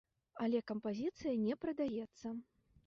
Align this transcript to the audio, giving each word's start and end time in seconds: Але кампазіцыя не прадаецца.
Але 0.45 0.61
кампазіцыя 0.71 1.37
не 1.45 1.59
прадаецца. 1.65 2.27